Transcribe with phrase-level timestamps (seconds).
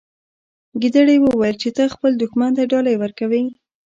[0.81, 3.43] ګیدړې وویل چې ته خپل دښمن ته ډالۍ ورکوي.